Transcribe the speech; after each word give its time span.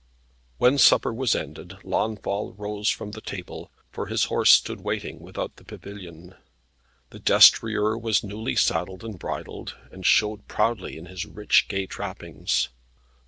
When 0.57 0.79
supper 0.79 1.13
was 1.13 1.35
ended, 1.35 1.77
Launfal 1.83 2.53
rose 2.57 2.89
from 2.89 3.11
table, 3.11 3.69
for 3.91 4.07
his 4.07 4.23
horse 4.23 4.51
stood 4.51 4.81
waiting 4.81 5.19
without 5.19 5.57
the 5.57 5.63
pavilion. 5.63 6.33
The 7.11 7.19
destrier 7.19 7.95
was 7.95 8.23
newly 8.23 8.55
saddled 8.55 9.03
and 9.03 9.19
bridled, 9.19 9.75
and 9.91 10.03
showed 10.03 10.47
proudly 10.47 10.97
in 10.97 11.05
his 11.05 11.27
rich 11.27 11.67
gay 11.67 11.85
trappings. 11.85 12.69